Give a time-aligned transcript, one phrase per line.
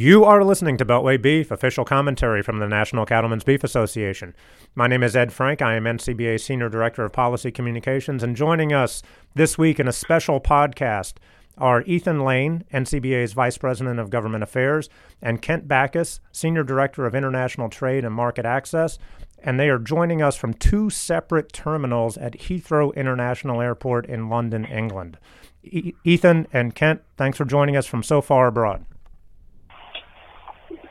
[0.00, 4.32] You are listening to Beltway Beef, official commentary from the National Cattlemen's Beef Association.
[4.76, 5.60] My name is Ed Frank.
[5.60, 9.02] I am NCBA Senior Director of Policy Communications, and joining us
[9.34, 11.14] this week in a special podcast
[11.56, 14.88] are Ethan Lane, NCBA's Vice President of Government Affairs,
[15.20, 19.00] and Kent Bacus, Senior Director of International Trade and Market Access.
[19.42, 24.64] And they are joining us from two separate terminals at Heathrow International Airport in London,
[24.64, 25.18] England.
[25.64, 28.84] E- Ethan and Kent, thanks for joining us from so far abroad.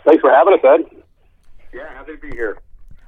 [0.07, 1.01] Thanks for having us, Ed.
[1.73, 2.57] Yeah, happy to be here.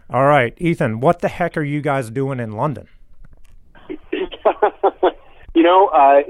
[0.09, 2.89] All right, Ethan, what the heck are you guys doing in London?
[3.89, 6.21] you know, uh,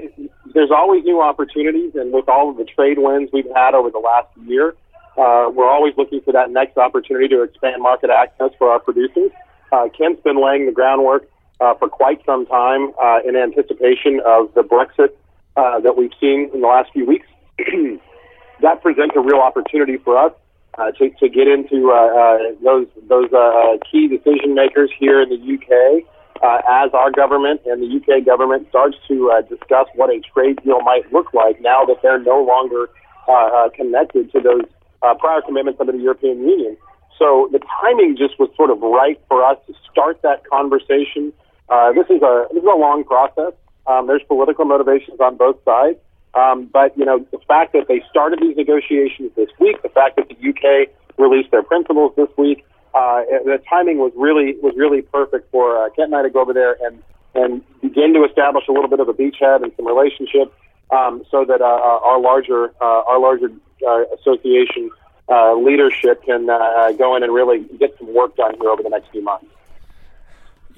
[0.54, 3.98] there's always new opportunities, and with all of the trade wins we've had over the
[3.98, 4.76] last year,
[5.18, 9.32] uh, we're always looking for that next opportunity to expand market access for our producers.
[9.72, 11.28] Uh, Kent's been laying the groundwork
[11.60, 15.10] uh, for quite some time uh, in anticipation of the Brexit
[15.56, 17.26] uh, that we've seen in the last few weeks.
[17.58, 20.32] that presents a real opportunity for us
[20.78, 25.28] uh, to, to get into uh, uh, those those uh, key decision makers here in
[25.28, 26.04] the UK
[26.42, 30.58] uh, as our government and the UK government starts to uh, discuss what a trade
[30.64, 32.88] deal might look like now that they're no longer
[33.28, 34.64] uh, uh, connected to those
[35.02, 36.76] uh, prior commitments under the European Union.
[37.18, 41.32] So the timing just was sort of right for us to start that conversation.
[41.68, 43.52] Uh, this is a this is a long process.
[43.86, 45.98] Um, there's political motivations on both sides.
[46.34, 50.16] Um, but you know, the fact that they started these negotiations this week, the fact
[50.16, 52.64] that the UK released their principles this week,
[52.94, 56.40] uh, the timing was really was really perfect for uh, Kent and I to go
[56.40, 57.02] over there and
[57.34, 60.52] and begin to establish a little bit of a beachhead and some relationship,
[60.90, 63.50] um, so that uh, uh our larger uh, our larger
[63.86, 64.90] uh, association
[65.28, 68.88] uh, leadership can uh, go in and really get some work done here over the
[68.88, 69.46] next few months.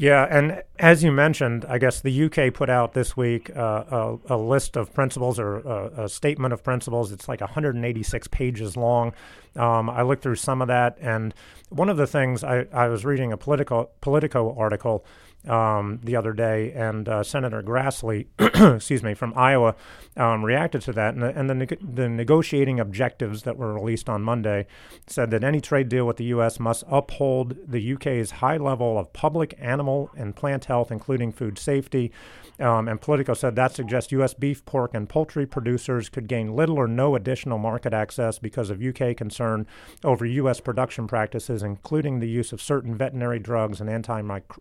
[0.03, 4.35] Yeah, and as you mentioned, I guess the UK put out this week uh, a,
[4.35, 7.13] a, list of principles or a, a, statement of principles.
[7.13, 9.13] It's like 186 pages long.
[9.55, 11.33] Um, I looked through some of that, and
[11.69, 15.05] one of the things I, I was reading a political Politico article
[15.49, 18.27] um, the other day, and uh, Senator Grassley,
[18.77, 19.75] excuse me, from Iowa,
[20.17, 24.09] um, reacted to that, and, the, and the, neg- the negotiating objectives that were released
[24.09, 24.67] on Monday
[25.07, 26.61] said that any trade deal with the U.S.
[26.61, 32.13] must uphold the UK's high level of public, animal, and plant health, including food safety.
[32.61, 34.35] Um, and Politico said that suggests U.S.
[34.35, 38.83] beef, pork, and poultry producers could gain little or no additional market access because of
[38.83, 39.67] UK concern
[40.05, 40.61] over U.S.
[40.61, 44.61] production practices, including the use of certain veterinary drugs and antimicro-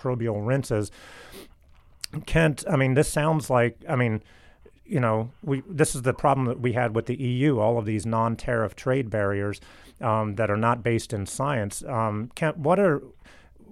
[0.00, 0.90] antimicrobial rinses.
[2.26, 4.22] Kent, I mean, this sounds like, I mean,
[4.84, 7.60] you know, we this is the problem that we had with the EU.
[7.60, 9.60] All of these non-tariff trade barriers
[10.00, 11.84] um, that are not based in science.
[11.84, 13.00] Um, Kent, what are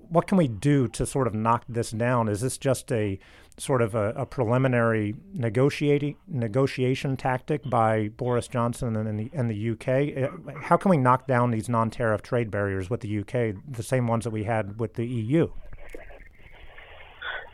[0.08, 2.28] what can we do to sort of knock this down?
[2.28, 3.18] Is this just a
[3.58, 9.70] sort of a, a, preliminary negotiating negotiation tactic by Boris Johnson and the, and the
[9.70, 10.30] UK.
[10.30, 14.06] Uh, how can we knock down these non-tariff trade barriers with the UK, the same
[14.06, 15.50] ones that we had with the EU?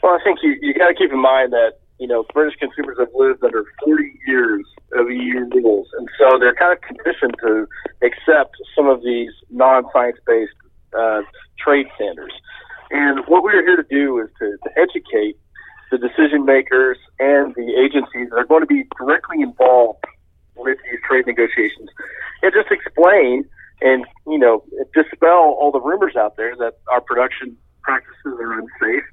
[0.04, 2.98] Well, I think you you got to keep in mind that you know British consumers
[2.98, 7.66] have lived under 40 years of EU rules, and so they're kind of conditioned to
[8.04, 10.52] accept some of these non-science-based
[10.92, 11.22] uh,
[11.58, 12.34] trade standards.
[12.90, 15.38] And what we're here to do is to, to educate
[15.90, 20.04] the decision makers and the agencies that are going to be directly involved
[20.54, 21.88] with these trade negotiations
[22.42, 23.48] and just explain
[23.80, 29.04] and you know dispel all the rumors out there that our production practices are unsafe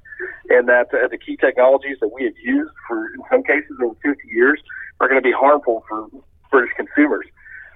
[0.48, 3.94] and that uh, the key technologies that we have used for in some cases over
[4.02, 4.60] 50 years
[5.00, 6.08] are going to be harmful for
[6.50, 7.26] British consumers.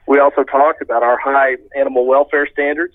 [0.06, 2.94] We also talked about our high animal welfare standards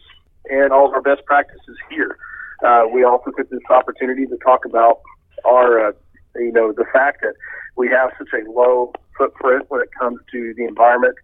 [0.50, 2.18] and all of our best practices here.
[2.66, 5.02] Uh, we also took this opportunity to talk about
[5.46, 5.92] our, uh,
[6.36, 7.34] you know, the fact that
[7.76, 11.16] we have such a low footprint when it comes to the environment,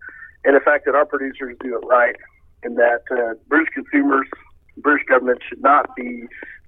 [0.44, 2.16] and the fact that our producers do it right,
[2.64, 4.28] and that uh, British consumers,
[4.78, 6.24] British government should not be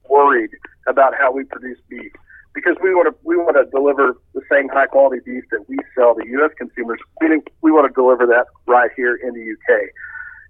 [0.09, 0.51] worried
[0.87, 2.11] about how we produce beef
[2.53, 5.77] because we want to we want to deliver the same high quality beef that we
[5.95, 6.51] sell to U.S.
[6.57, 6.99] consumers.
[7.21, 7.27] We
[7.61, 9.89] we want to deliver that right here in the UK,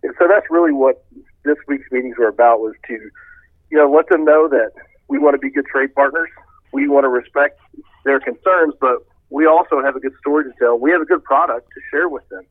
[0.03, 1.03] and so that's really what
[1.45, 2.94] this week's meetings were about was to
[3.69, 4.71] you know let them know that
[5.07, 6.29] we want to be good trade partners
[6.71, 7.59] we want to respect
[8.05, 10.79] their concerns, but we also have a good story to tell.
[10.79, 12.45] We have a good product to share with them.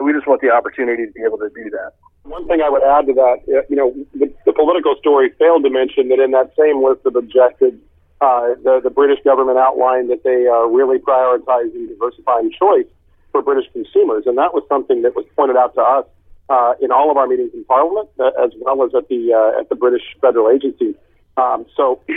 [0.00, 1.92] We just want the opportunity to be able to do that.
[2.24, 5.64] One thing I would add to that, uh, you know, the, the Politico story failed
[5.64, 7.78] to mention that in that same list of objectives,
[8.20, 12.86] uh, the, the British government outlined that they are really prioritizing diversifying choice
[13.32, 14.24] for British consumers.
[14.26, 16.06] And that was something that was pointed out to us
[16.48, 19.60] uh, in all of our meetings in Parliament, uh, as well as at the, uh,
[19.60, 20.94] at the British federal agencies.
[21.36, 22.00] Um, so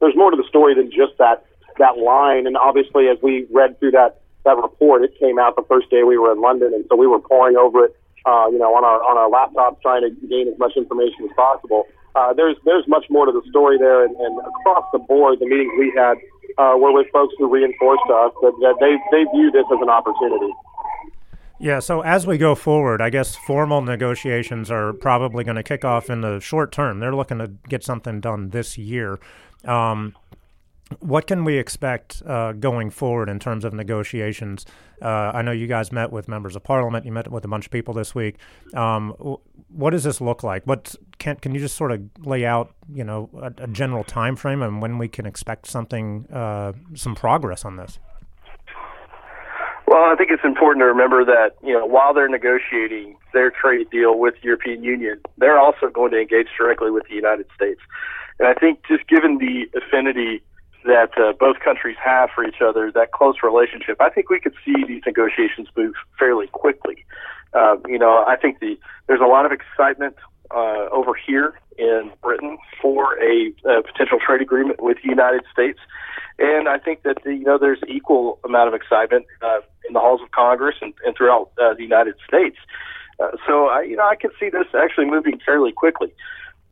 [0.00, 1.46] there's more to the story than just that
[1.78, 2.46] that line.
[2.46, 5.04] And obviously, as we read through that that report.
[5.04, 7.56] It came out the first day we were in London, and so we were poring
[7.56, 7.96] over it,
[8.26, 11.34] uh, you know, on our on our laptops, trying to gain as much information as
[11.36, 11.86] possible.
[12.14, 15.46] Uh, there's there's much more to the story there, and, and across the board, the
[15.46, 16.18] meetings we had
[16.58, 19.88] uh, were with folks who reinforced us that, that they they view this as an
[19.88, 20.52] opportunity.
[21.62, 25.84] Yeah, so as we go forward, I guess formal negotiations are probably going to kick
[25.84, 27.00] off in the short term.
[27.00, 29.18] They're looking to get something done this year.
[29.66, 30.16] Um,
[30.98, 34.66] what can we expect uh, going forward in terms of negotiations?
[35.00, 37.06] Uh, I know you guys met with members of parliament.
[37.06, 38.36] You met with a bunch of people this week.
[38.74, 39.10] Um,
[39.68, 40.66] what does this look like?
[40.66, 44.34] What can can you just sort of lay out, you know, a, a general time
[44.34, 47.98] frame and when we can expect something, uh, some progress on this?
[49.86, 53.90] Well, I think it's important to remember that you know while they're negotiating their trade
[53.90, 57.80] deal with the European Union, they're also going to engage directly with the United States.
[58.38, 60.42] And I think just given the affinity
[60.84, 64.54] that uh, both countries have for each other, that close relationship, I think we could
[64.64, 67.04] see these negotiations move fairly quickly.
[67.52, 70.16] Uh, you know, I think the there's a lot of excitement
[70.50, 75.78] uh, over here in Britain for a, a potential trade agreement with the United States,
[76.38, 80.00] and I think that the, you know there's equal amount of excitement uh, in the
[80.00, 82.56] halls of Congress and, and throughout uh, the United States.
[83.20, 86.12] Uh, so I, you know, I can see this actually moving fairly quickly.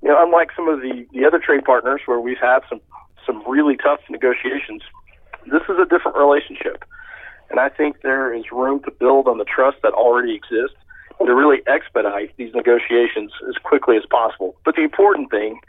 [0.02, 2.80] You know, unlike some of the the other trade partners where we've had some
[3.28, 4.82] some really tough negotiations.
[5.46, 6.84] This is a different relationship.
[7.50, 10.76] And I think there is room to build on the trust that already exists
[11.20, 14.56] and to really expedite these negotiations as quickly as possible.
[14.64, 15.60] But the important thing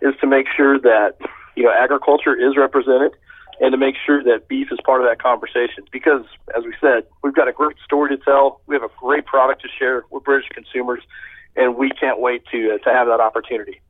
[0.00, 1.16] is to make sure that,
[1.56, 3.12] you know, agriculture is represented
[3.60, 5.84] and to make sure that beef is part of that conversation.
[5.92, 6.24] Because,
[6.56, 8.60] as we said, we've got a great story to tell.
[8.66, 11.02] We have a great product to share with British consumers,
[11.56, 13.80] and we can't wait to, uh, to have that opportunity.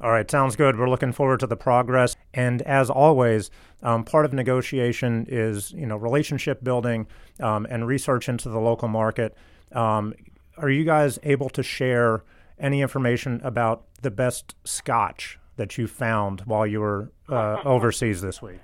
[0.00, 0.78] All right, sounds good.
[0.78, 2.14] We're looking forward to the progress.
[2.32, 3.50] And as always,
[3.82, 7.06] um, part of negotiation is you know relationship building
[7.40, 9.36] um, and research into the local market.
[9.72, 10.14] Um,
[10.56, 12.24] are you guys able to share
[12.58, 18.40] any information about the best Scotch that you found while you were uh, overseas this
[18.40, 18.60] week?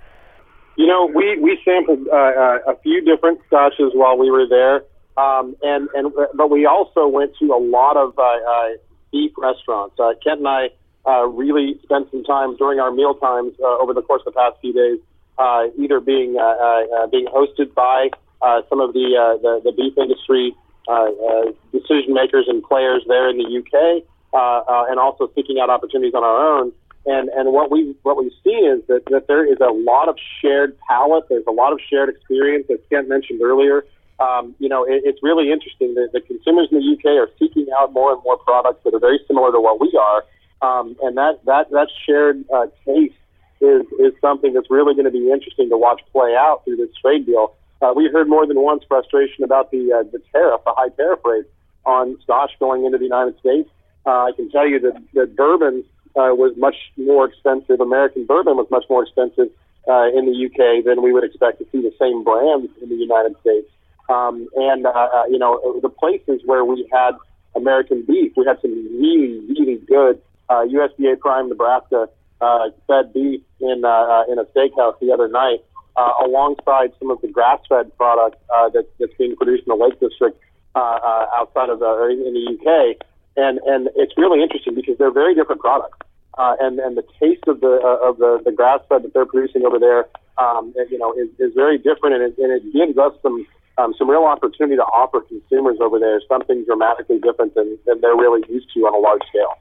[0.77, 4.83] You know, we we sampled uh, uh, a few different scotches while we were there,
[5.17, 8.69] um, and and but we also went to a lot of uh, uh,
[9.11, 9.95] beef restaurants.
[9.99, 10.69] Uh, Kent and I
[11.07, 14.39] uh, really spent some time during our meal times uh, over the course of the
[14.39, 14.99] past few days,
[15.37, 18.09] uh, either being uh, uh, uh being hosted by
[18.41, 20.55] uh, some of the, uh, the the beef industry
[20.87, 24.03] uh, uh, decision makers and players there in the UK,
[24.33, 26.71] uh, uh, and also seeking out opportunities on our own.
[27.07, 30.17] And and what we what we've seen is that, that there is a lot of
[30.41, 31.25] shared palate.
[31.29, 33.85] There's a lot of shared experience, as Kent mentioned earlier.
[34.19, 37.67] Um, you know, it, it's really interesting that the consumers in the UK are seeking
[37.77, 40.23] out more and more products that are very similar to what we are
[40.61, 43.15] um, and that that that shared uh, taste
[43.61, 46.89] is is something that's really going to be interesting to watch play out through this
[47.01, 47.55] trade deal.
[47.81, 51.19] Uh, we heard more than once frustration about the uh, the tariff, the high tariff
[51.23, 51.45] rate
[51.85, 53.69] on Scotch going into the United States.
[54.05, 55.83] Uh, I can tell you that that bourbon
[56.15, 57.79] uh, was much more expensive.
[57.81, 59.49] American bourbon was much more expensive
[59.87, 62.95] uh, in the UK than we would expect to see the same brands in the
[62.95, 63.69] United States.
[64.09, 67.11] Um, and uh, uh, you know the places where we had
[67.55, 72.09] American beef, we had some really really good uh, USDA Prime Nebraska
[72.41, 75.63] uh, fed beef in uh, uh, in a steakhouse the other night,
[75.95, 79.99] uh, alongside some of the grass-fed product uh, that, that's being produced in the Lake
[79.99, 80.39] District
[80.75, 82.97] uh, uh, outside of the or in the UK,
[83.37, 85.97] and and it's really interesting because they're very different products,
[86.37, 89.65] uh, and and the taste of the uh, of the, the grass-fed that they're producing
[89.65, 93.13] over there, um, you know, is, is very different, and it, and it gives us
[93.21, 93.45] some
[93.77, 98.15] um, some real opportunity to offer consumers over there something dramatically different than, than they're
[98.15, 99.55] really used to on a large scale.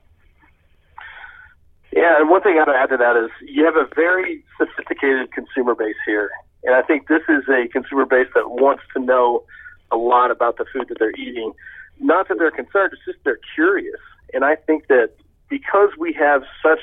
[1.95, 5.77] Yeah, and one thing I'd add to that is you have a very sophisticated consumer
[5.77, 6.31] base here.
[6.65, 9.45] And I think this is a consumer base that wants to know
[9.93, 11.53] a lot about the food that they're eating.
[12.01, 14.01] Not that they're concerned, it's just they're curious.
[14.33, 15.11] And I think that
[15.49, 16.81] because we have such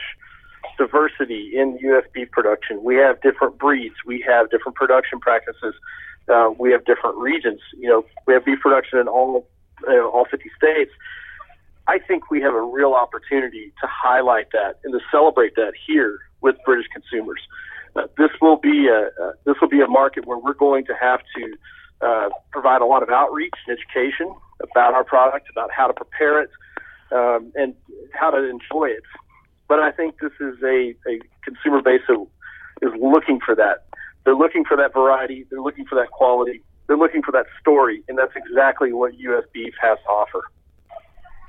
[0.78, 2.06] diversity in U.S.
[2.14, 5.76] beef production, we have different breeds, we have different production practices,
[6.30, 7.60] uh, we have different regions.
[7.78, 9.46] You know, we have beef production in all
[9.90, 10.92] uh, all 50 states.
[11.92, 16.20] I think we have a real opportunity to highlight that and to celebrate that here
[16.40, 17.42] with British consumers.
[17.98, 20.94] Uh, this will be a uh, this will be a market where we're going to
[20.96, 25.86] have to uh, provide a lot of outreach and education about our product, about how
[25.86, 26.50] to prepare it,
[27.12, 27.76] um, and
[28.14, 29.04] how to enjoy it.
[29.68, 32.26] But I think this is a, a consumer base that
[32.84, 33.84] is looking for that.
[34.24, 35.46] They're looking for that variety.
[35.50, 36.62] They're looking for that quality.
[36.88, 39.44] They're looking for that story, and that's exactly what U.S.
[39.52, 40.44] beef has to offer.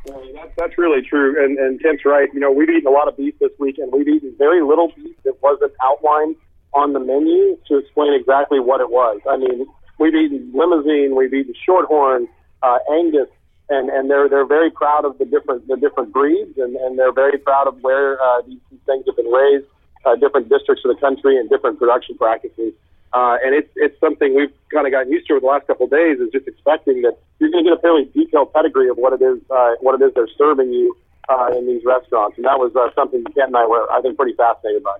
[0.07, 1.43] Well, that's, that's really true.
[1.43, 2.29] And, and Tim's right.
[2.35, 4.93] You know, we've eaten a lot of beef this week, and we've eaten very little
[4.97, 6.37] beef that wasn't outlined
[6.75, 9.21] on the menu to explain exactly what it was.
[9.29, 9.67] I mean,
[9.99, 12.27] we've eaten Limousin, we've eaten shorthorn,
[12.63, 13.29] uh, Angus,
[13.69, 17.13] and, and they're they're very proud of the different the different breeds, and, and they're
[17.13, 19.67] very proud of where uh, these, these things have been raised,
[20.05, 22.73] uh, different districts of the country, and different production practices.
[23.15, 25.85] Uh, and it's it's something we've kind of gotten used to over the last couple
[25.85, 26.19] of days.
[26.19, 29.23] Is just expecting that you're going to get a fairly detailed pedigree of what it
[29.23, 30.97] is uh, what it is they're serving you
[31.29, 34.17] uh, in these restaurants, and that was uh, something Kent and I were I think
[34.17, 34.97] pretty fascinated by.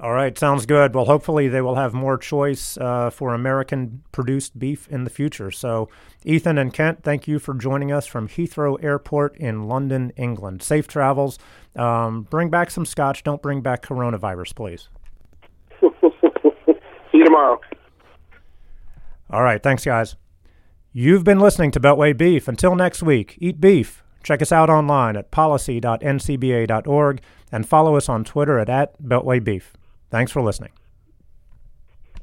[0.00, 0.94] All right, sounds good.
[0.94, 5.50] Well, hopefully they will have more choice uh, for American produced beef in the future.
[5.50, 5.88] So,
[6.24, 10.62] Ethan and Kent, thank you for joining us from Heathrow Airport in London, England.
[10.62, 11.36] Safe travels.
[11.74, 13.24] Um, bring back some scotch.
[13.24, 14.88] Don't bring back coronavirus, please.
[17.28, 17.60] Tomorrow.
[19.28, 20.16] All right, thanks, guys.
[20.94, 22.48] You've been listening to Beltway Beef.
[22.48, 24.02] Until next week, eat beef.
[24.22, 27.20] Check us out online at policy.ncba.org
[27.52, 29.64] and follow us on Twitter at, at BeltwayBeef.
[30.10, 30.70] Thanks for listening.